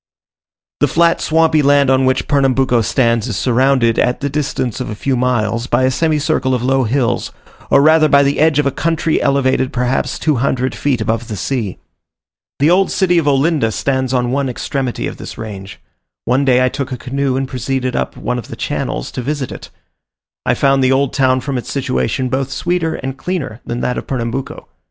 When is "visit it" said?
19.21-19.69